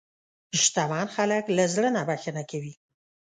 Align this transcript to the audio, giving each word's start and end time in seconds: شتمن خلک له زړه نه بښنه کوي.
شتمن 0.61 1.07
خلک 1.15 1.43
له 1.57 1.63
زړه 1.73 1.89
نه 1.95 2.01
بښنه 2.09 2.43
کوي. 2.51 2.73